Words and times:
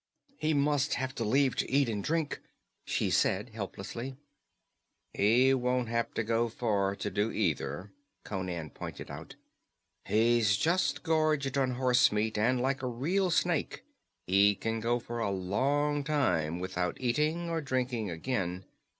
"He 0.37 0.55
must 0.55 0.97
leave 1.19 1.55
to 1.57 1.69
eat 1.71 1.87
and 1.87 2.03
drink," 2.03 2.41
she 2.85 3.11
said 3.11 3.49
helplessly. 3.49 4.15
"He 5.13 5.53
won't 5.53 5.89
have 5.89 6.11
to 6.15 6.23
go 6.23 6.49
far 6.49 6.95
to 6.95 7.11
do 7.11 7.31
either," 7.31 7.91
Conan 8.23 8.71
pointed 8.71 9.11
out. 9.11 9.35
"He's 10.07 10.57
just 10.57 11.03
gorged 11.03 11.55
on 11.55 11.75
horse 11.75 12.11
meat, 12.11 12.35
and 12.39 12.59
like 12.59 12.81
a 12.81 12.87
real 12.87 13.29
snake, 13.29 13.83
he 14.25 14.55
can 14.55 14.79
go 14.79 14.97
for 14.97 15.19
a 15.19 15.29
long 15.29 16.03
time 16.03 16.59
without 16.59 16.97
eating 16.99 17.47
or 17.47 17.61
drinking 17.61 18.09
again. 18.09 18.65